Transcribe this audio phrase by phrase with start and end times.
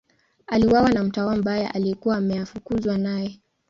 [0.47, 3.39] Aliuawa na mtawa mbaya aliyekuwa ameafukuzwa naye.